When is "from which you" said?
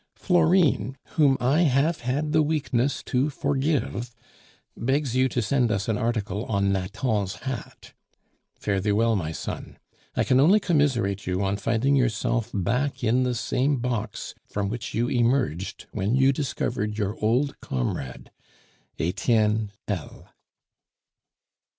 14.47-15.07